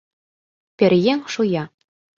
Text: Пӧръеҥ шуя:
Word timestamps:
Пӧръеҥ 0.77 1.19
шуя: 1.33 1.63